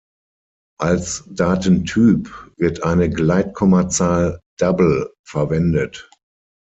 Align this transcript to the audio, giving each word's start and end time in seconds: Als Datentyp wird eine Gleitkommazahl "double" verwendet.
Als 0.79 1.25
Datentyp 1.27 2.27
wird 2.57 2.81
eine 2.83 3.07
Gleitkommazahl 3.07 4.39
"double" 4.59 5.13
verwendet. 5.27 6.09